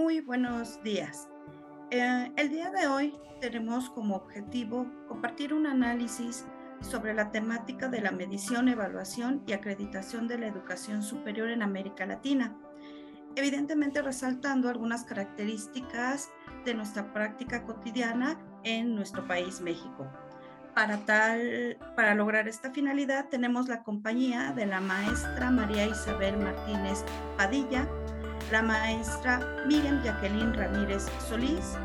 [0.00, 1.28] Muy buenos días.
[1.90, 6.46] Eh, el día de hoy tenemos como objetivo compartir un análisis
[6.80, 12.06] sobre la temática de la medición, evaluación y acreditación de la educación superior en América
[12.06, 12.56] Latina,
[13.36, 16.30] evidentemente resaltando algunas características
[16.64, 20.10] de nuestra práctica cotidiana en nuestro país, México.
[20.74, 27.04] Para, tal, para lograr esta finalidad tenemos la compañía de la maestra María Isabel Martínez
[27.36, 27.86] Padilla,
[28.50, 31.76] la maestra Miriam Jacqueline Ramírez Solís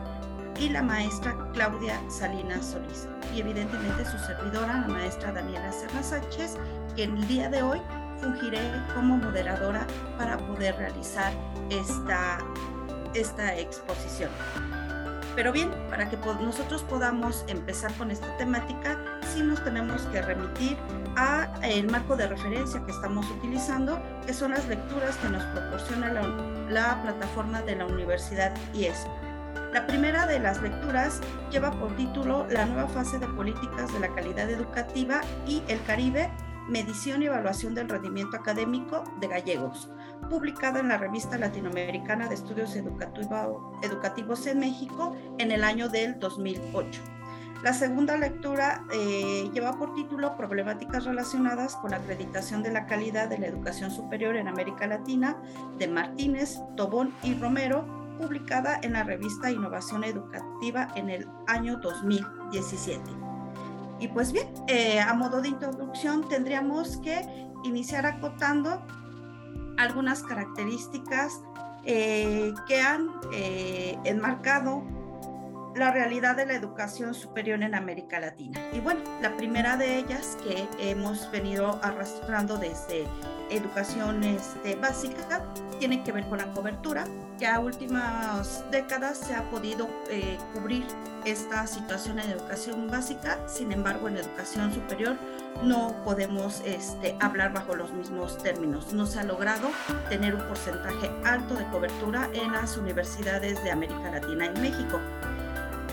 [0.59, 3.07] y la maestra Claudia Salinas Solís.
[3.35, 6.57] Y evidentemente su servidora, la maestra Daniela Serra Sánchez,
[6.95, 7.81] que el día de hoy
[8.20, 8.62] fungiré
[8.95, 9.85] como moderadora
[10.17, 11.34] para poder realizar
[11.70, 12.40] esta,
[13.13, 14.32] esta exposición.
[15.35, 18.98] Pero bien, para que nosotros podamos empezar con esta temática,
[19.34, 20.77] sí nos tenemos que remitir
[21.17, 26.13] a el marco de referencia que estamos utilizando, que son las lecturas que nos proporciona
[26.13, 26.21] la,
[26.70, 29.05] la plataforma de la Universidad IES.
[29.73, 31.20] La primera de las lecturas
[31.51, 36.32] lleva por título La nueva fase de políticas de la calidad educativa y el Caribe
[36.70, 39.90] Medición y Evaluación del Rendimiento Académico de Gallegos,
[40.30, 47.02] publicada en la revista latinoamericana de Estudios Educativos en México en el año del 2008.
[47.63, 53.27] La segunda lectura eh, lleva por título Problemáticas relacionadas con la acreditación de la calidad
[53.27, 55.38] de la educación superior en América Latina
[55.80, 57.84] de Martínez, Tobón y Romero,
[58.20, 63.02] publicada en la revista Innovación Educativa en el año 2017.
[64.00, 67.25] Y pues bien, eh, a modo de introducción tendríamos que
[67.63, 68.85] iniciar acotando
[69.78, 71.41] algunas características
[71.84, 74.84] eh, que han eh, enmarcado
[75.75, 78.59] la realidad de la educación superior en América Latina.
[78.73, 83.06] Y bueno, la primera de ellas que hemos venido arrastrando desde
[83.50, 85.44] educación este, básica
[85.79, 87.06] tiene que ver con la cobertura,
[87.38, 90.85] que a últimas décadas se ha podido eh, cubrir
[91.25, 95.17] esta situación en educación básica, sin embargo en educación superior
[95.63, 98.94] no podemos este, hablar bajo los mismos términos.
[98.94, 99.69] No se ha logrado
[100.09, 105.00] tener un porcentaje alto de cobertura en las universidades de América Latina y México.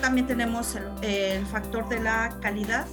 [0.03, 2.85] También tenemos el, el factor de la calidad,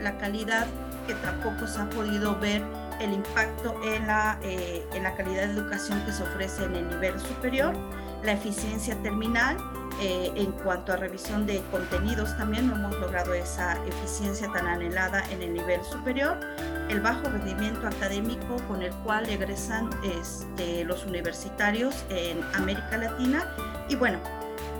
[0.00, 0.66] la calidad
[1.06, 2.62] que tampoco se ha podido ver
[3.00, 6.88] el impacto en la, eh, en la calidad de educación que se ofrece en el
[6.88, 7.74] nivel superior,
[8.22, 9.58] la eficiencia terminal,
[10.00, 15.22] eh, en cuanto a revisión de contenidos también no hemos logrado esa eficiencia tan anhelada
[15.32, 16.40] en el nivel superior,
[16.88, 23.54] el bajo rendimiento académico con el cual egresan este, los universitarios en América Latina
[23.90, 24.18] y bueno,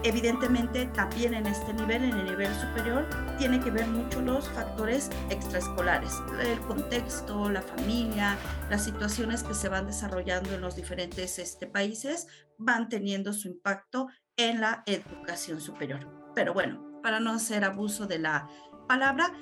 [0.05, 5.11] Evidentemente, también en este nivel, en el nivel superior, tiene que ver mucho los factores
[5.31, 8.37] extraescolares, el contexto, la familia,
[8.69, 12.27] las situaciones que se van desarrollando en los diferentes este, países
[12.59, 16.07] van teniendo su impacto en la educación superior.
[16.35, 18.47] Pero bueno, para no hacer abuso de la
[18.87, 19.33] palabra,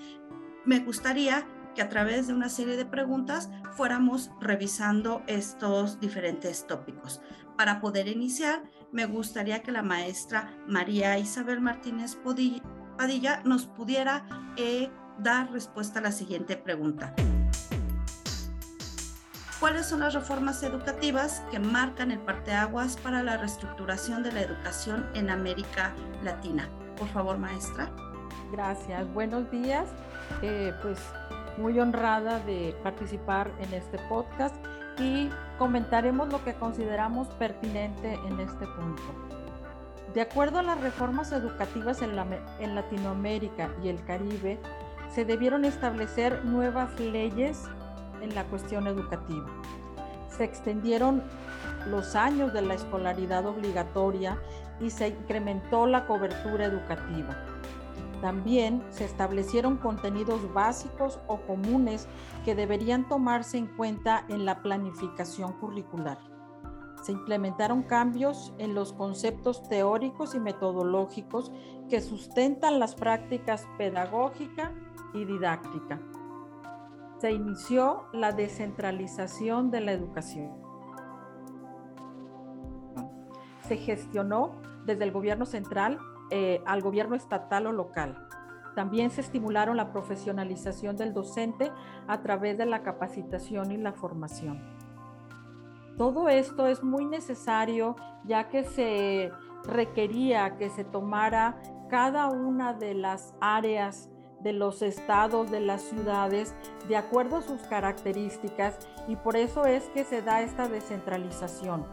[0.65, 1.45] me gustaría
[1.75, 7.21] que a través de una serie de preguntas fuéramos revisando estos diferentes tópicos.
[7.57, 8.63] Para poder iniciar,
[8.93, 12.17] me gustaría que la maestra María Isabel Martínez
[12.97, 14.25] Padilla nos pudiera
[14.57, 17.15] eh, dar respuesta a la siguiente pregunta.
[19.59, 25.09] ¿Cuáles son las reformas educativas que marcan el parteaguas para la reestructuración de la educación
[25.15, 26.69] en América Latina?
[26.97, 27.91] Por favor, maestra.
[28.51, 29.11] Gracias.
[29.15, 29.89] Buenos días.
[30.43, 30.99] Eh, pues
[31.59, 34.57] muy honrada de participar en este podcast
[34.99, 39.03] y comentaremos lo que consideramos pertinente en este punto.
[40.15, 44.59] De acuerdo a las reformas educativas en, Latinoamérica y el Caribe,
[45.15, 47.63] se debieron establecer nuevas leyes
[48.21, 49.47] en la cuestión educativa.
[50.29, 51.23] Se extendieron
[51.87, 54.39] los años de la escolaridad obligatoria
[54.81, 57.52] y se incrementó la cobertura educativa.
[58.23, 62.07] También se establecieron contenidos básicos o comunes
[62.45, 66.19] que deberían tomarse en cuenta en la planificación curricular.
[67.03, 71.51] Se implementaron cambios en los conceptos teóricos y metodológicos
[71.91, 74.73] que sustentan las prácticas pedagógica
[75.15, 76.01] y didáctica.
[77.19, 80.53] Se inició la descentralización de la educación.
[83.67, 84.53] Se gestionó
[84.87, 85.99] desde el gobierno central
[86.35, 88.27] eh, al gobierno estatal o local.
[88.75, 91.71] También se estimularon la profesionalización del docente
[92.09, 94.63] a través de la capacitación y la formación.
[95.99, 99.31] Todo esto es muy necesario ya que se
[99.65, 104.09] requería que se tomara cada una de las áreas
[104.41, 106.55] de los estados, de las ciudades,
[106.89, 111.85] de acuerdo a sus características y por eso es que se da esta descentralización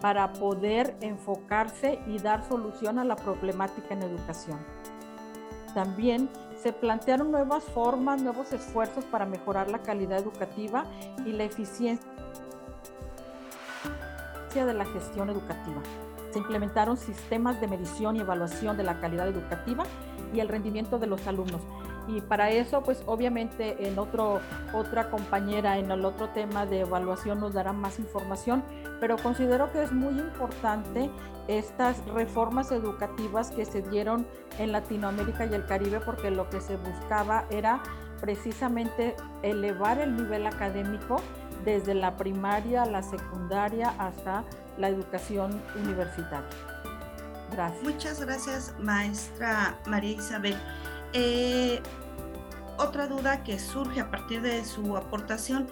[0.00, 4.58] para poder enfocarse y dar solución a la problemática en educación.
[5.74, 6.28] También
[6.62, 10.84] se plantearon nuevas formas, nuevos esfuerzos para mejorar la calidad educativa
[11.24, 12.06] y la eficiencia
[14.54, 15.82] de la gestión educativa.
[16.32, 19.84] Se implementaron sistemas de medición y evaluación de la calidad educativa
[20.32, 21.60] y el rendimiento de los alumnos.
[22.08, 24.40] Y para eso, pues obviamente en otro,
[24.72, 28.62] otra compañera en el otro tema de evaluación nos dará más información,
[29.00, 31.10] pero considero que es muy importante
[31.48, 34.26] estas reformas educativas que se dieron
[34.58, 37.82] en Latinoamérica y el Caribe porque lo que se buscaba era
[38.20, 41.16] precisamente elevar el nivel académico
[41.64, 44.44] desde la primaria, la secundaria hasta
[44.78, 46.48] la educación universitaria.
[47.52, 47.82] Gracias.
[47.82, 50.56] Muchas gracias, maestra María Isabel.
[51.12, 51.80] Eh,
[52.78, 55.66] otra duda que surge a partir de su aportación,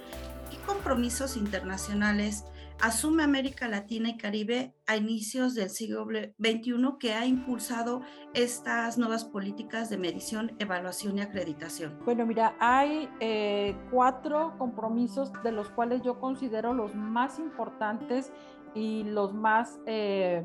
[0.51, 2.45] ¿qué compromisos internacionales
[2.81, 8.03] asume América Latina y Caribe a inicios del siglo XXI que ha impulsado
[8.35, 11.99] estas nuevas políticas de medición, evaluación y acreditación?
[12.05, 18.33] Bueno, mira, hay eh, cuatro compromisos de los cuales yo considero los más importantes
[18.75, 20.45] y los más, eh,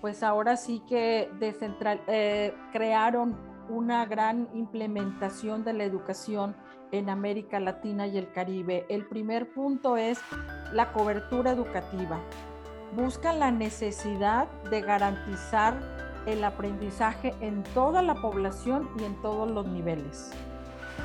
[0.00, 6.54] pues ahora sí que eh, crearon una gran implementación de la educación
[6.90, 8.86] en América Latina y el Caribe.
[8.88, 10.18] El primer punto es
[10.72, 12.20] la cobertura educativa.
[12.94, 15.74] Buscan la necesidad de garantizar
[16.26, 20.30] el aprendizaje en toda la población y en todos los niveles.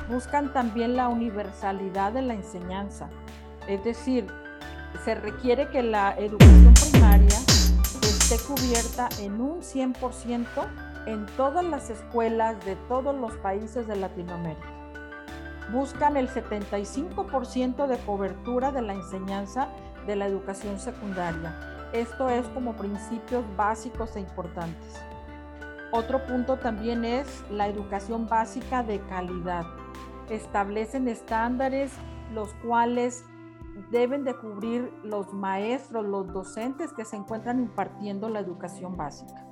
[0.08, 3.08] Buscan también la universalidad de la enseñanza,
[3.66, 4.26] es decir,
[5.04, 7.38] se requiere que la educación primaria
[8.02, 10.46] esté cubierta en un 100%
[11.08, 14.68] en todas las escuelas de todos los países de Latinoamérica
[15.72, 19.68] buscan el 75% de cobertura de la enseñanza
[20.06, 21.58] de la educación secundaria.
[21.94, 25.02] Esto es como principios básicos e importantes.
[25.92, 29.64] Otro punto también es la educación básica de calidad.
[30.28, 31.90] Establecen estándares
[32.34, 33.24] los cuales
[33.90, 39.47] deben de cubrir los maestros, los docentes que se encuentran impartiendo la educación básica.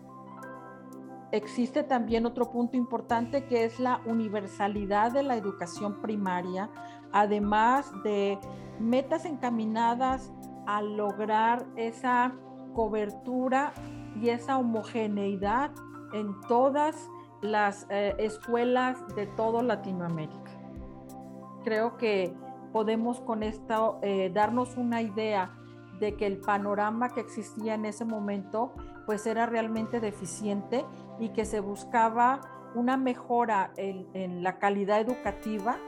[1.36, 6.70] Existe también otro punto importante que es la universalidad de la educación primaria,
[7.12, 8.38] además de
[8.80, 10.32] metas encaminadas
[10.66, 12.32] a lograr esa
[12.72, 13.74] cobertura
[14.18, 15.72] y esa homogeneidad
[16.14, 17.10] en todas
[17.42, 20.52] las eh, escuelas de todo Latinoamérica.
[21.64, 22.34] Creo que
[22.72, 25.54] podemos con esto eh, darnos una idea
[26.00, 28.72] de que el panorama que existía en ese momento
[29.06, 30.84] pues era realmente deficiente
[31.18, 32.40] y que se buscaba
[32.74, 35.78] una mejora en, la calidad educativa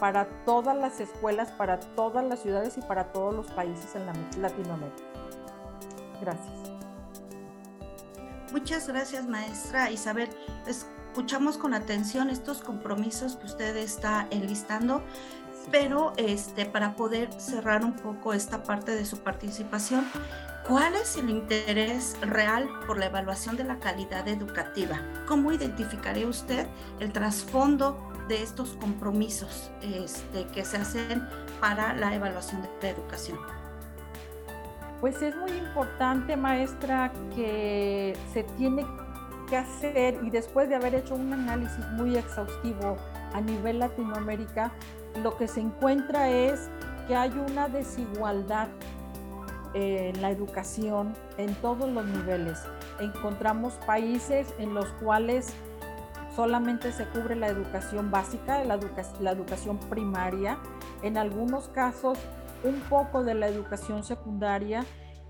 [0.00, 4.06] para todas las escuelas, para todas las ciudades y para todos los países en
[4.40, 5.02] Latinoamérica.
[6.20, 6.68] Gracias.
[8.50, 10.30] Muchas gracias, maestra Isabel.
[10.66, 15.02] Escuchamos con atención estos compromisos que usted está enlistando,
[15.70, 20.06] pero este, para poder cerrar un poco esta parte de su participación,
[20.68, 25.00] ¿Cuál es el interés real por la evaluación de la calidad educativa?
[25.26, 26.66] ¿Cómo identificaría usted
[27.00, 31.26] el trasfondo de estos compromisos este, que se hacen
[31.58, 33.38] para la evaluación de la educación?
[35.00, 38.84] Pues es muy importante, maestra, que se tiene
[39.48, 42.98] que hacer y después de haber hecho un análisis muy exhaustivo
[43.32, 44.70] a nivel Latinoamérica,
[45.22, 46.68] lo que se encuentra es
[47.06, 48.68] que hay una desigualdad
[49.74, 52.62] en la educación en todos los niveles.
[53.00, 55.54] Encontramos países en los cuales
[56.34, 58.78] solamente se cubre la educación básica, la,
[59.20, 60.58] la educación primaria,
[61.02, 62.18] en algunos casos
[62.64, 64.84] un poco de la educación secundaria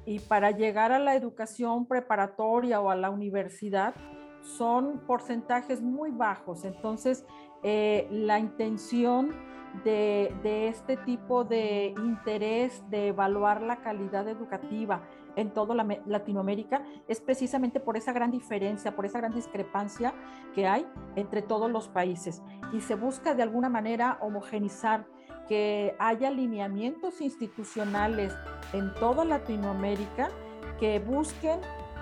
[0.07, 3.95] y para llegar a la educación preparatoria o a la universidad
[4.43, 6.65] son porcentajes muy bajos.
[6.65, 7.27] Entonces,
[7.63, 9.35] eh, la intención
[9.85, 15.03] de, este tipo de interés de evaluar la calidad educativa
[15.37, 20.13] en toda la, Latinoamérica es precisamente por esa gran diferencia, por esa gran discrepancia
[20.55, 22.43] que hay entre todos los países.
[22.73, 25.07] Y se busca de alguna manera homogenizar
[25.47, 28.35] que haya lineamientos institucionales
[28.73, 30.29] en toda Latinoamérica
[30.79, 31.61] que busquen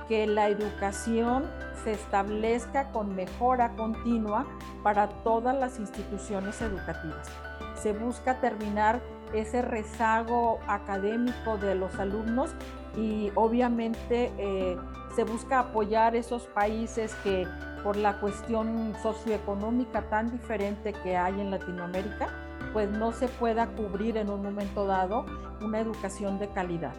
[0.09, 1.45] que la educación
[1.85, 4.47] se establezca con mejora continua
[4.83, 7.29] para todas las instituciones educativas
[7.77, 9.01] se busca terminar
[9.33, 12.51] ese rezago académico de los alumnos
[12.97, 14.77] y obviamente eh,
[15.15, 17.47] se busca apoyar esos países que
[17.83, 22.29] por la cuestión socioeconómica tan diferente que hay en Latinoamérica,
[22.73, 25.25] pues no se pueda cubrir en un momento dado
[25.61, 26.93] una educación de calidad.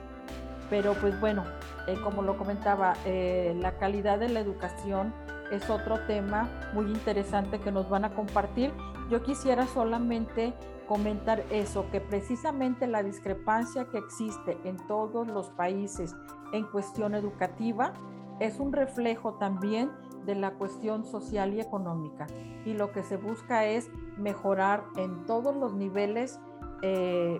[0.69, 1.43] Pero pues bueno,
[1.87, 5.13] eh, como lo comentaba, eh, la calidad de la educación
[5.51, 8.71] es otro tema muy interesante que nos van a compartir.
[9.09, 10.53] Yo quisiera solamente
[10.87, 16.15] comentar eso, que precisamente la discrepancia que existe en todos los países
[16.53, 17.93] en cuestión educativa
[18.39, 19.91] es un reflejo también
[20.25, 22.27] de la cuestión social y económica.
[22.65, 26.39] Y lo que se busca es mejorar en todos los niveles,
[26.81, 27.39] eh,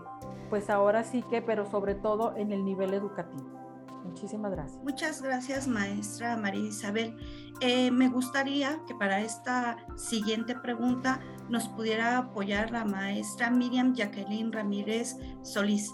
[0.50, 3.58] pues ahora sí que, pero sobre todo en el nivel educativo.
[4.06, 4.82] Muchísimas gracias.
[4.84, 7.18] Muchas gracias, maestra María Isabel.
[7.60, 14.52] Eh, me gustaría que para esta siguiente pregunta nos pudiera apoyar la maestra Miriam Jacqueline
[14.52, 15.94] Ramírez Solís.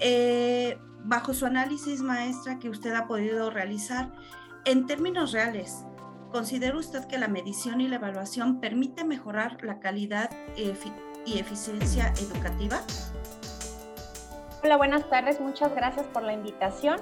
[0.00, 4.10] Eh, bajo su análisis, maestra, que usted ha podido realizar,
[4.64, 5.84] en términos reales,
[6.30, 12.80] ¿considera usted que la medición y la evaluación permite mejorar la calidad y eficiencia educativa?
[14.62, 15.40] Hola, buenas tardes.
[15.40, 17.00] Muchas gracias por la invitación.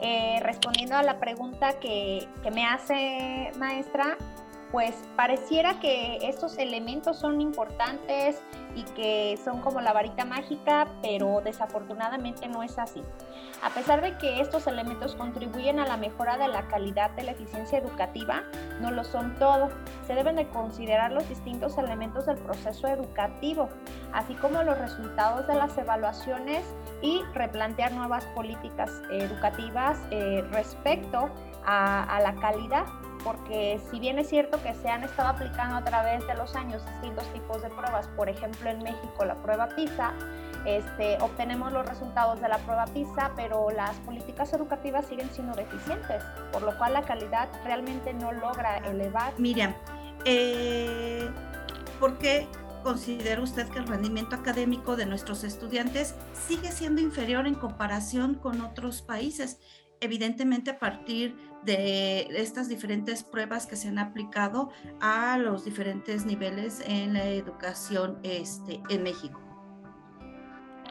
[0.00, 4.16] Eh, respondiendo a la pregunta que, que me hace maestra,
[4.72, 8.42] pues pareciera que estos elementos son importantes
[8.74, 13.02] y que son como la varita mágica, pero desafortunadamente no es así.
[13.62, 17.32] A pesar de que estos elementos contribuyen a la mejora de la calidad de la
[17.32, 18.44] eficiencia educativa,
[18.80, 19.68] no lo son todo.
[20.06, 23.68] Se deben de considerar los distintos elementos del proceso educativo,
[24.14, 26.64] así como los resultados de las evaluaciones
[27.02, 31.30] y replantear nuevas políticas educativas eh, respecto
[31.66, 32.86] a, a la calidad
[33.24, 36.84] porque si bien es cierto que se han estado aplicando a través de los años
[36.86, 40.12] distintos tipos de pruebas, por ejemplo en México la prueba PISA,
[40.64, 46.22] este, obtenemos los resultados de la prueba PISA, pero las políticas educativas siguen siendo deficientes,
[46.52, 49.32] por lo cual la calidad realmente no logra elevar.
[49.38, 49.74] Miriam,
[50.24, 51.28] eh,
[51.98, 52.46] ¿por qué
[52.84, 58.60] considera usted que el rendimiento académico de nuestros estudiantes sigue siendo inferior en comparación con
[58.60, 59.60] otros países?
[60.00, 66.82] Evidentemente a partir de estas diferentes pruebas que se han aplicado a los diferentes niveles
[66.86, 69.40] en la educación este, en México.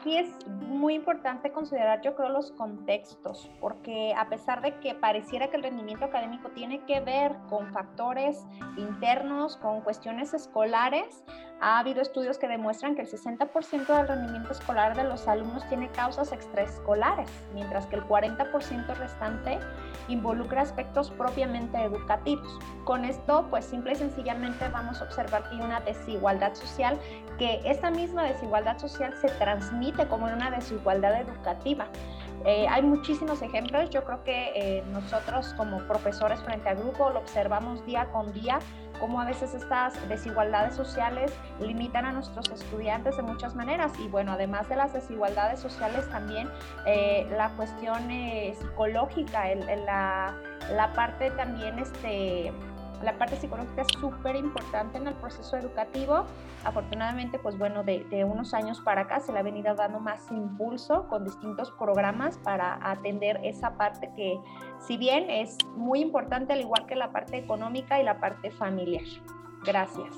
[0.02, 5.48] Aquí es muy importante considerar, yo creo, los contextos, porque a pesar de que pareciera
[5.48, 8.44] que el rendimiento académico tiene que ver con factores
[8.76, 11.22] internos, con cuestiones escolares,
[11.62, 15.88] ha habido estudios que demuestran que el 60% del rendimiento escolar de los alumnos tiene
[15.90, 19.60] causas extraescolares, mientras que el 40% restante
[20.08, 22.58] involucra aspectos propiamente educativos.
[22.84, 26.98] Con esto, pues simple y sencillamente vamos a observar que una desigualdad social,
[27.38, 31.86] que esta misma desigualdad social se transmite como una desigualdad educativa.
[32.44, 37.20] Eh, hay muchísimos ejemplos, yo creo que eh, nosotros como profesores frente al grupo lo
[37.20, 38.58] observamos día con día,
[38.98, 43.92] cómo a veces estas desigualdades sociales limitan a nuestros estudiantes de muchas maneras.
[43.98, 46.48] Y bueno, además de las desigualdades sociales, también
[46.86, 48.08] eh, la cuestión
[48.58, 50.34] psicológica, la,
[50.70, 52.52] la parte también este,
[53.02, 56.24] la parte psicológica es súper importante en el proceso educativo.
[56.64, 61.08] Afortunadamente, pues bueno, de, unos años para acá se le ha venido dando más impulso
[61.08, 64.38] con distintos programas para atender esa parte que,
[64.86, 69.04] si bien es muy importante, al igual que la parte económica y la parte familiar.
[69.64, 70.14] Gracias.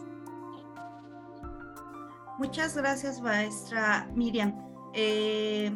[2.39, 4.55] Muchas gracias, maestra Miriam.
[4.93, 5.75] Eh,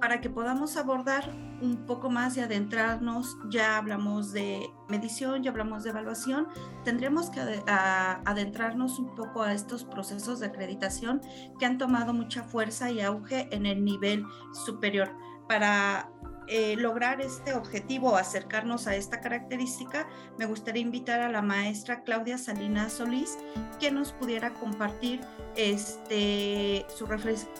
[0.00, 1.24] para que podamos abordar
[1.60, 6.48] un poco más y adentrarnos, ya hablamos de medición, ya hablamos de evaluación,
[6.84, 11.20] tendremos que adentrarnos un poco a estos procesos de acreditación
[11.58, 15.10] que han tomado mucha fuerza y auge en el nivel superior.
[15.48, 16.10] Para
[16.50, 22.38] eh, lograr este objetivo, acercarnos a esta característica, me gustaría invitar a la maestra Claudia
[22.38, 23.38] Salinas Solís
[23.78, 25.20] que nos pudiera compartir
[25.54, 27.06] este, su,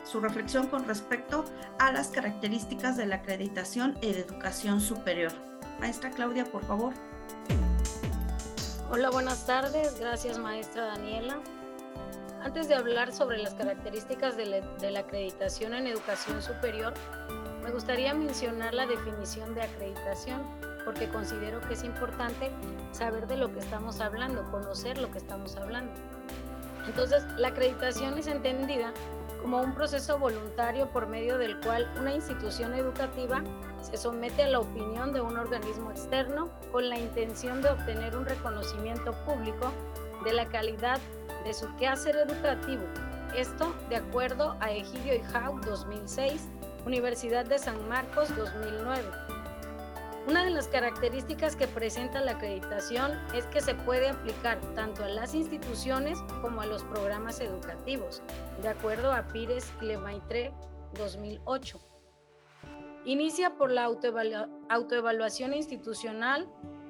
[0.04, 1.44] su reflexión con respecto
[1.78, 5.30] a las características de la acreditación en educación superior.
[5.78, 6.92] Maestra Claudia, por favor.
[8.90, 10.00] Hola, buenas tardes.
[10.00, 11.38] Gracias, maestra Daniela.
[12.42, 16.94] Antes de hablar sobre las características de la acreditación en educación superior,
[17.62, 20.40] me gustaría mencionar la definición de acreditación,
[20.84, 22.50] porque considero que es importante
[22.92, 25.92] saber de lo que estamos hablando, conocer lo que estamos hablando.
[26.86, 28.92] Entonces, la acreditación es entendida
[29.42, 33.42] como un proceso voluntario por medio del cual una institución educativa
[33.80, 38.26] se somete a la opinión de un organismo externo con la intención de obtener un
[38.26, 39.72] reconocimiento público
[40.24, 40.98] de la calidad
[41.44, 42.82] de su quehacer educativo.
[43.34, 46.48] Esto de acuerdo a Egidio y Hau 2006
[46.86, 49.04] Universidad de San Marcos 2009.
[50.26, 55.08] Una de las características que presenta la acreditación es que se puede aplicar tanto a
[55.08, 58.22] las instituciones como a los programas educativos,
[58.62, 60.52] de acuerdo a Pires Lemaitre
[60.94, 61.80] 2008.
[63.04, 66.48] Inicia por la autoevaluación institucional,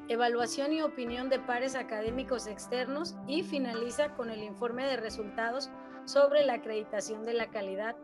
[0.09, 5.71] evaluación y opinión de pares académicos externos y finaliza con el informe de resultados
[6.05, 7.97] sobre la acreditación de la calidad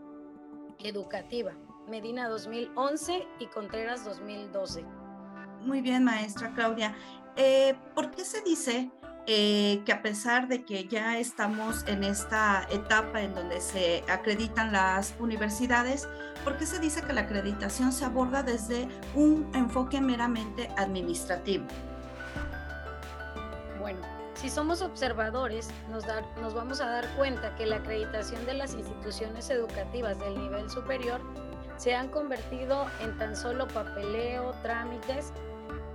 [0.79, 1.53] educativa,
[1.89, 4.85] Medina 2011 y Contreras 2012.
[5.61, 6.95] Muy bien, maestra Claudia.
[7.37, 8.91] Eh, ¿Por qué se dice
[9.27, 14.73] eh, que a pesar de que ya estamos en esta etapa en donde se acreditan
[14.73, 16.09] las universidades,
[16.45, 21.67] ¿por qué se dice que la acreditación se aborda desde un enfoque meramente administrativo?
[23.81, 24.01] Bueno,
[24.35, 26.05] si somos observadores, nos,
[26.41, 31.21] nos vamos a dar cuenta que la acreditación de las instituciones educativas del nivel superior
[31.77, 35.33] se han convertido en tan solo papeleo, trámites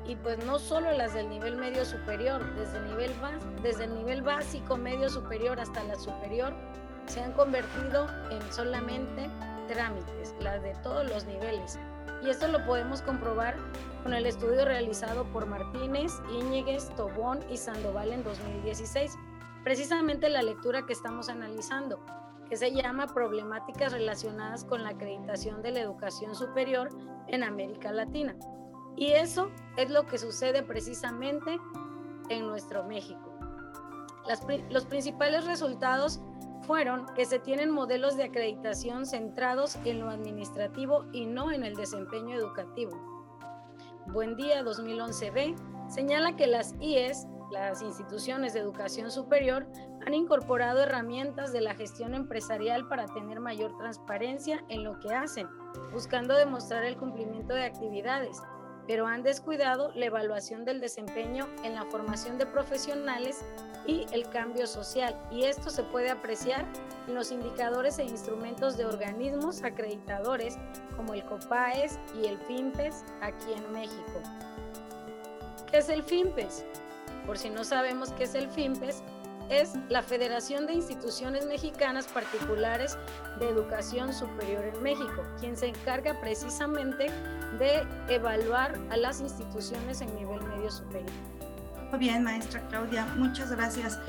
[0.05, 3.11] y pues no solo las del nivel medio superior, desde el nivel,
[3.61, 6.53] desde el nivel básico, medio superior hasta la superior,
[7.05, 9.29] se han convertido en solamente
[9.67, 11.79] trámites, las de todos los niveles.
[12.23, 13.55] Y esto lo podemos comprobar
[14.03, 19.17] con el estudio realizado por Martínez, Íñiguez, Tobón y Sandoval en 2016.
[19.63, 21.99] Precisamente la lectura que estamos analizando,
[22.51, 26.89] que se llama Problemáticas relacionadas con la acreditación de la educación superior
[27.27, 28.35] en América Latina.
[28.97, 31.57] Y eso es lo que sucede precisamente
[32.27, 33.33] en nuestro México.
[34.69, 36.19] los principales resultados
[36.63, 41.75] fueron que se tienen modelos de acreditación centrados en lo administrativo y no en el
[41.75, 42.91] desempeño educativo.
[44.07, 45.55] Buen Día 2011B
[45.87, 49.67] señala que las IES, las instituciones de educación superior,
[50.05, 55.47] han incorporado herramientas de la gestión empresarial para tener mayor transparencia en lo que hacen,
[55.91, 58.41] buscando demostrar el cumplimiento de actividades,
[58.87, 63.45] pero han descuidado la evaluación del desempeño en la formación de profesionales
[63.85, 65.15] y el cambio social.
[65.31, 66.65] Y esto se puede apreciar
[67.07, 70.57] en los indicadores e instrumentos de organismos acreditadores
[70.95, 74.21] como el COPAES y el FIMPES aquí en México.
[75.69, 76.65] ¿Qué es el FIMPES?
[77.25, 79.03] Por si no sabemos qué es el FIMPES,
[79.49, 82.97] es la Federación de Instituciones Mexicanas Particulares
[83.37, 87.07] de Educación Superior en México, quien se encarga precisamente
[87.59, 91.11] de evaluar a las instituciones en nivel medio superior.
[91.89, 93.99] Muy bien, maestra Claudia, muchas gracias.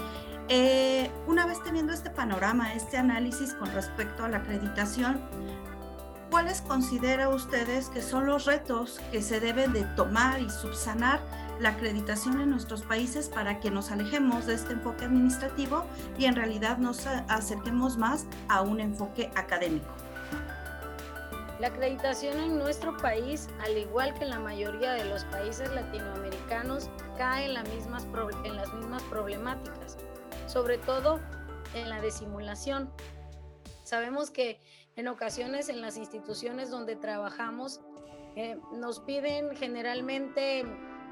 [0.48, 5.20] Eh, una vez teniendo este panorama, este análisis con respecto a la acreditación,
[6.31, 11.20] ¿cuáles considera ustedes que son los retos que se deben de tomar y subsanar
[11.62, 15.85] la acreditación en nuestros países para que nos alejemos de este enfoque administrativo
[16.18, 19.87] y en realidad nos acerquemos más a un enfoque académico.
[21.61, 26.90] La acreditación en nuestro país, al igual que en la mayoría de los países latinoamericanos,
[27.16, 28.09] cae en, las mismas,
[28.42, 29.96] en las mismas problemáticas,
[30.48, 31.20] sobre todo
[31.75, 32.90] en la de simulación.
[33.85, 34.59] Sabemos que
[34.96, 37.81] en ocasiones en las instituciones donde trabajamos
[38.35, 40.64] eh, nos piden generalmente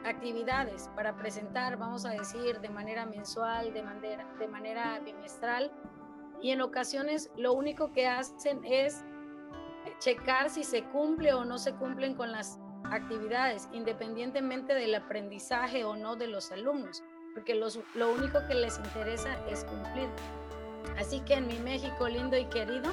[0.04, 5.70] actividades para presentar, vamos a decir, de manera mensual, de manera, de manera bimestral.
[6.42, 9.04] Y en ocasiones lo único que hacen es
[9.98, 15.96] checar si se cumple o no se cumplen con las actividades, independientemente del aprendizaje o
[15.96, 17.02] no de los alumnos,
[17.34, 20.08] porque lo único que les interesa es cumplir.
[20.98, 22.90] Así que en mi México lindo y querido,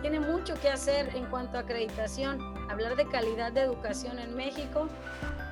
[0.00, 2.40] tiene mucho que hacer en cuanto a acreditación.
[2.70, 4.88] Hablar de calidad de educación en México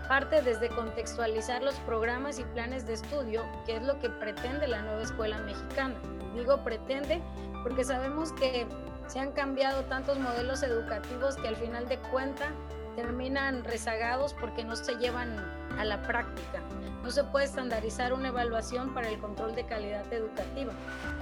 [0.09, 4.83] parte desde contextualizar los programas y planes de estudio, que es lo que pretende la
[4.83, 5.95] nueva escuela mexicana.
[6.35, 7.23] Digo pretende
[7.63, 8.67] porque sabemos que
[9.07, 12.53] se han cambiado tantos modelos educativos que al final de cuenta
[12.95, 15.39] terminan rezagados porque no se llevan
[15.79, 16.61] a la práctica.
[17.03, 20.73] No se puede estandarizar una evaluación para el control de calidad educativa.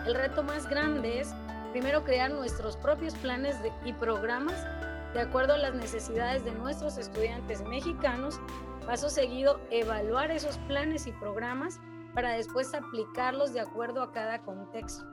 [0.07, 1.35] El reto más grande es
[1.73, 4.65] primero crear nuestros propios planes y programas
[5.13, 8.41] de acuerdo a las necesidades de nuestros estudiantes mexicanos
[8.87, 11.81] Paso seguido, evaluar esos planes y programas
[12.15, 15.05] para después aplicarlos de acuerdo a cada contexto.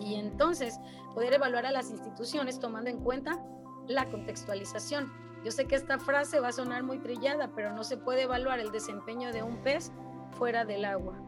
[0.00, 0.78] Y entonces
[1.14, 3.38] poder evaluar a las instituciones tomando en cuenta
[3.86, 5.12] la contextualización.
[5.44, 8.60] Yo sé que esta frase va a sonar muy trillada, pero no se puede evaluar
[8.60, 9.92] el desempeño de un pez
[10.32, 11.18] fuera del agua.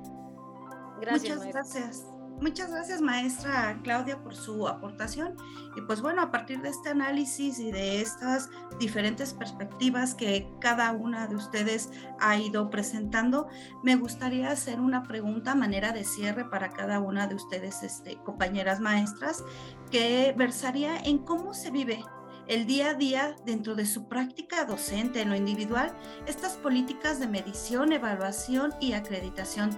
[1.01, 1.39] Gracias.
[1.39, 2.20] Muchas gracias.
[2.41, 5.37] Muchas gracias, maestra Claudia, por su aportación.
[5.77, 8.49] Y pues bueno, a partir de este análisis y de estas
[8.79, 13.49] diferentes perspectivas que cada una de ustedes ha ido presentando,
[13.83, 18.17] me gustaría hacer una pregunta a manera de cierre para cada una de ustedes, este,
[18.25, 19.45] compañeras maestras,
[19.91, 22.03] que versaría en cómo se vive
[22.51, 25.93] el día a día dentro de su práctica docente en lo individual
[26.27, 29.71] estas políticas de medición, evaluación y acreditación.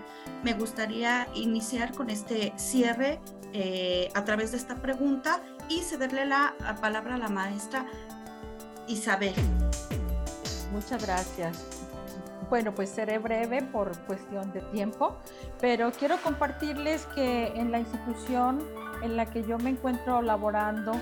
[0.43, 3.21] Me gustaría iniciar con este cierre
[3.53, 7.85] eh, a través de esta pregunta y cederle la palabra a la maestra
[8.89, 9.35] Isabel.
[10.73, 11.83] Muchas gracias.
[12.49, 15.19] Bueno, pues seré breve por cuestión de tiempo,
[15.61, 18.67] pero quiero compartirles que en la institución
[19.03, 20.93] en la que yo me encuentro laborando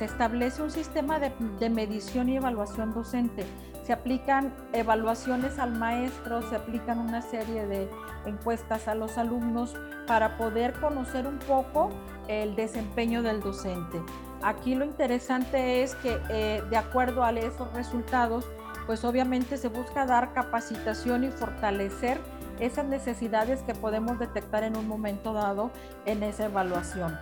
[0.00, 3.44] se establece un sistema de, medición y evaluación docente.
[3.84, 7.86] Se aplican evaluaciones al maestro, se aplican una serie de
[8.24, 9.74] encuestas a los alumnos
[10.06, 11.90] para poder conocer un poco
[12.28, 14.00] el desempeño del docente.
[14.42, 18.46] Aquí lo interesante es que eh, de acuerdo a esos resultados,
[18.86, 22.16] pues obviamente se busca dar capacitación y fortalecer
[22.58, 25.70] esas necesidades que podemos detectar en un momento dado
[26.06, 27.18] en esa evaluación.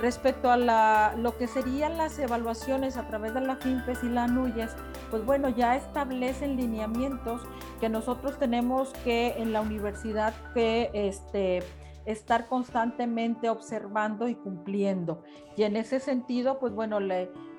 [0.00, 4.74] Respecto a lo que serían las evaluaciones a través de la FIMPES y la NUYES,
[5.10, 7.42] pues bueno, ya establecen lineamientos
[7.80, 11.62] que nosotros tenemos que en la universidad que este,
[12.06, 15.22] estar constantemente observando y cumpliendo.
[15.54, 16.98] Y en ese sentido, pues bueno,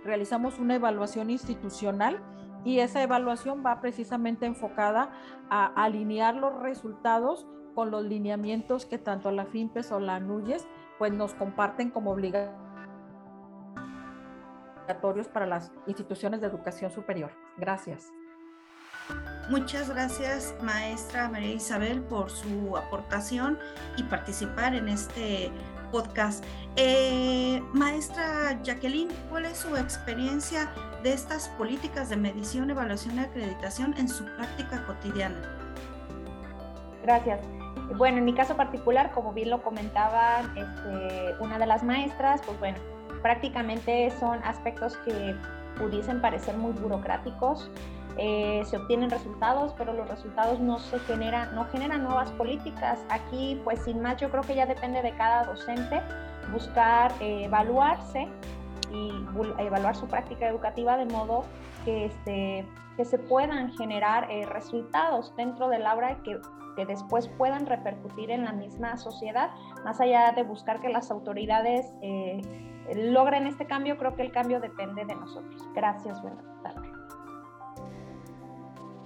[0.04, 2.20] realizamos una evaluación institucional
[2.64, 5.12] y esa evaluación va precisamente enfocada
[5.52, 10.68] a alinear los resultados con los lineamientos que tanto la FIMPES o la NUYES
[11.02, 12.54] pues nos comparten como obligatorios
[15.34, 17.32] para las instituciones de educación superior.
[17.58, 18.12] Gracias.
[19.50, 23.58] Muchas gracias, maestra María Isabel, por su aportación
[23.98, 25.50] y participar en este
[25.92, 26.46] podcast.
[26.76, 33.96] Eh, maestra Jacqueline, ¿cuál es su experiencia de estas políticas de medición, evaluación y acreditación
[33.98, 35.42] en su práctica cotidiana?
[37.02, 37.40] Gracias.
[37.98, 42.60] Bueno, en mi caso particular, como bien lo comentaba este, una de las maestras, pues
[42.60, 42.78] bueno,
[43.22, 45.36] prácticamente son aspectos que
[45.78, 47.70] pudiesen parecer muy burocráticos,
[48.18, 53.00] eh, se obtienen resultados, pero los resultados no se generan, no generan nuevas políticas.
[53.10, 56.02] Aquí, pues sin más, yo creo que ya depende de cada docente
[56.52, 58.28] buscar eh, evaluarse
[58.92, 59.12] y
[59.58, 61.46] evaluar su práctica educativa de modo
[61.86, 66.40] que, este, que se puedan generar eh, resultados dentro del aula que,
[66.76, 69.52] que después puedan repercutir en la misma sociedad,
[69.84, 71.94] más allá de buscar que las autoridades
[72.96, 75.68] logren este cambio, creo que el cambio depende de nosotros.
[75.74, 76.44] Gracias, buenas.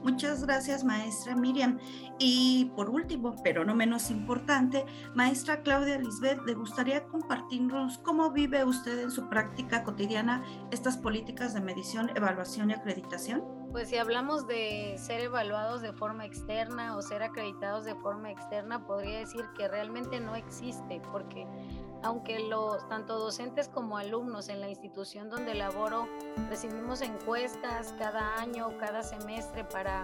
[0.05, 1.79] Muchas gracias, maestra Miriam.
[2.19, 8.63] Y por último, pero no menos importante, maestra Claudia Lisbeth, ¿le gustaría compartirnos cómo vive
[8.63, 13.43] usted en su práctica cotidiana estas políticas de medición, evaluación y acreditación?
[13.71, 18.85] Pues si hablamos de ser evaluados de forma externa o ser acreditados de forma externa,
[18.85, 21.47] podría decir que realmente no existe, porque
[22.05, 26.07] aunque los tanto docentes como alumnos en la institución donde laboro
[26.49, 30.03] recibimos encuestas cada año, cada semestre para,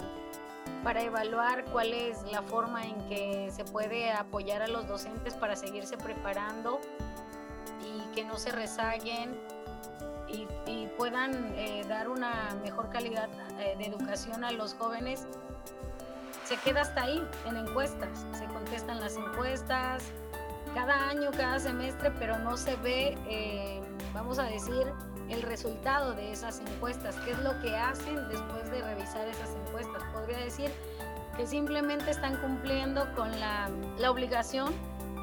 [0.84, 5.56] para evaluar cuál es la forma en que se puede apoyar a los docentes para
[5.56, 6.82] seguirse preparando
[7.86, 9.40] y que no se rezaguen
[10.28, 10.48] y,
[10.98, 13.28] puedan eh, dar una mejor calidad
[13.60, 15.26] eh, de educación a los jóvenes,
[16.46, 20.04] se queda hasta ahí en encuestas, se contestan las encuestas,
[20.74, 23.82] cada año, cada semestre, pero no se ve, eh,
[24.14, 24.92] vamos a decir,
[25.30, 30.04] el resultado de esas encuestas, qué es lo que hacen después de revisar esas encuestas.
[30.14, 30.70] Podría decir
[31.38, 34.74] que simplemente están cumpliendo con la, la obligación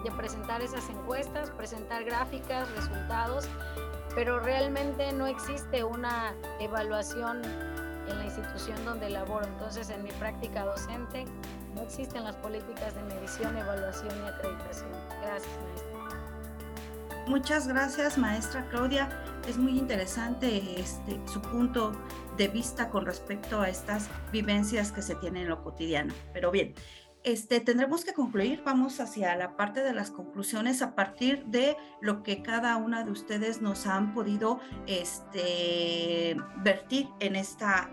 [0.05, 3.47] de presentar esas encuestas, presentar gráficas, resultados,
[4.15, 7.43] pero realmente no existe una evaluación
[8.11, 9.47] en la institución donde laboro.
[9.47, 11.25] Entonces, en mi práctica docente,
[11.75, 14.91] no existen las políticas de medición, evaluación y acreditación.
[15.23, 15.99] Gracias, maestra.
[17.27, 19.09] Muchas gracias, maestra Claudia.
[19.47, 21.93] Es muy interesante este, su punto
[22.39, 26.15] de vista con respecto a estas vivencias que se tienen en lo cotidiano.
[26.33, 26.75] Pero bien,
[27.33, 32.23] este, tendremos que concluir, vamos hacia la parte de las conclusiones a partir de lo
[32.23, 37.91] que cada una de ustedes nos han podido este, vertir en esta,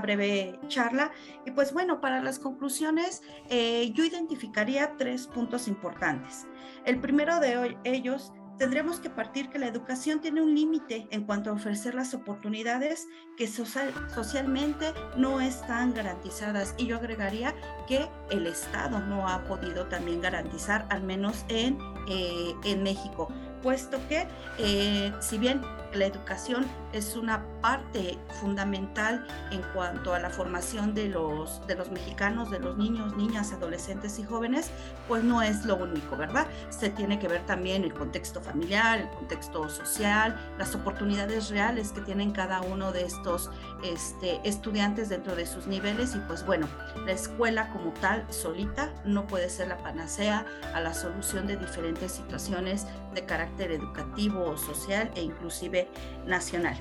[0.00, 1.10] breve charla.
[1.44, 6.46] Y pues bueno, para las conclusiones, eh, yo identificaría tres puntos importantes.
[6.84, 11.50] El primero de ellos tendremos que partir que la educación tiene un límite en cuanto
[11.50, 16.74] a ofrecer las oportunidades que socialmente no están garantizadas.
[16.78, 17.54] Y yo agregaría
[17.86, 23.28] que el Estado no ha podido también garantizar, al menos en, eh, en México,
[23.62, 24.26] puesto que
[24.58, 25.60] eh, si bien
[25.96, 31.90] la educación es una parte fundamental en cuanto a la formación de los, de los
[31.90, 34.70] mexicanos, de los niños, niñas, adolescentes y jóvenes,
[35.08, 36.46] pues no es lo único, ¿verdad?
[36.70, 42.00] Se tiene que ver también el contexto familiar, el contexto social, las oportunidades reales que
[42.00, 43.50] tienen cada uno de estos
[43.82, 46.68] este, estudiantes dentro de sus niveles y pues bueno,
[47.04, 52.12] la escuela como tal, solita, no puede ser la panacea a la solución de diferentes
[52.12, 55.85] situaciones de carácter educativo o social e inclusive
[56.26, 56.76] nacional.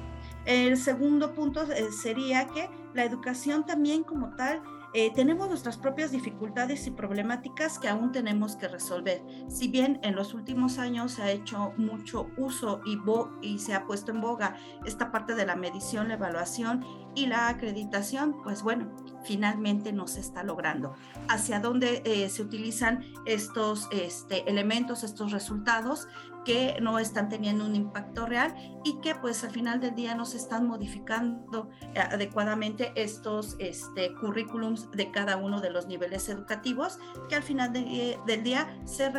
[0.46, 4.62] El segundo punto eh, sería que la educación también como tal
[4.98, 9.22] eh, tenemos nuestras propias dificultades y problemáticas que aún tenemos que resolver.
[9.50, 14.12] Si bien en los últimos años se ha hecho mucho uso y, se ha puesto
[14.12, 18.90] en boga esta parte de la medición, la evaluación y la acreditación, pues bueno,
[19.26, 20.94] finalmente no se está logrando.
[21.28, 26.08] Hacia dónde eh, se utilizan estos este, elementos, estos resultados,
[26.46, 30.26] que no están teniendo un impacto real y que pues al final del día no
[30.26, 37.00] se están modificando eh, adecuadamente estos este, currículums de cada uno de los niveles educativos
[37.28, 39.12] que al final del día se,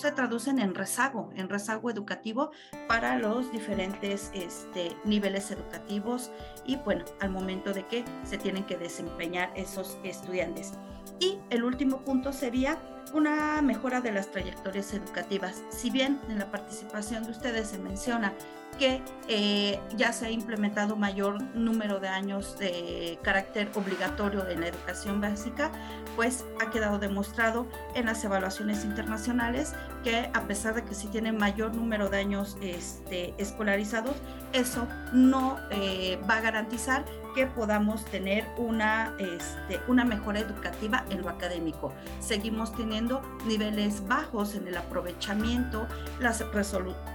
[0.00, 2.52] se traducen en rezago, en rezago educativo
[2.88, 6.30] para los diferentes este, niveles educativos
[6.64, 10.72] y bueno, al momento de que se tienen que desempeñar esos estudiantes.
[11.20, 12.78] Y el último punto sería
[13.12, 15.62] una mejora de las trayectorias educativas.
[15.70, 18.32] Si bien en la participación de ustedes se menciona
[18.80, 24.68] que eh, ya se ha implementado mayor número de años de carácter obligatorio en la
[24.68, 25.70] educación básica,
[26.16, 31.36] pues ha quedado demostrado en las evaluaciones internacionales que a pesar de que sí tienen
[31.36, 34.16] mayor número de años este, escolarizados,
[34.54, 41.22] eso no eh, va a garantizar que podamos tener una, este, una mejora educativa en
[41.22, 41.92] lo académico.
[42.20, 45.86] Seguimos teniendo niveles bajos en el aprovechamiento,
[46.18, 46.44] las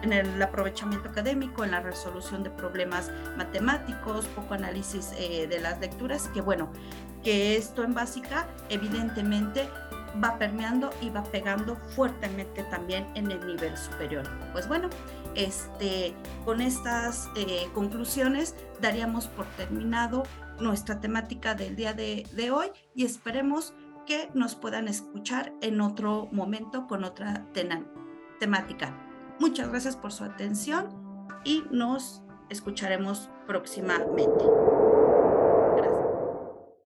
[0.02, 5.80] en el aprovechamiento académico, en la resolución de problemas matemáticos, poco análisis eh, de las
[5.80, 6.70] lecturas, que bueno,
[7.24, 9.68] que esto en básica evidentemente
[10.24, 14.24] va permeando y va pegando fuertemente también en el nivel superior.
[14.54, 14.90] Pues bueno,
[15.36, 16.14] este,
[16.46, 20.24] con estas eh, conclusiones daríamos por terminado
[20.60, 23.74] nuestra temática del día de, hoy y esperemos
[24.06, 27.46] que nos puedan escuchar en otro momento con otra
[28.40, 28.96] temática.
[29.40, 31.05] Muchas gracias por su atención
[31.46, 34.46] y nos escucharemos próximamente.